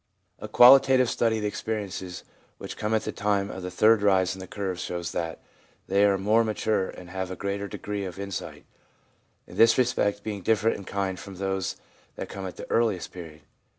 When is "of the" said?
1.35-1.47, 3.51-3.69